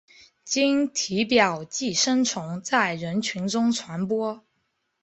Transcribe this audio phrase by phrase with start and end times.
[0.43, 4.43] 经体表寄生虫在人群中传播。